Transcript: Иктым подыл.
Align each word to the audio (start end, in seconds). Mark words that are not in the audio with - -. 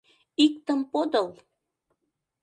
Иктым 0.45 0.79
подыл. 0.91 1.27